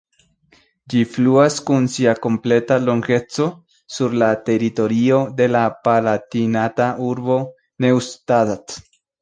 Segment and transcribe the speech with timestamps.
[0.93, 3.47] Ĝi fluas kun sia kompleta longeco
[3.97, 7.39] sur la teritorio de la palatinata urbo
[7.87, 8.81] Neustadt.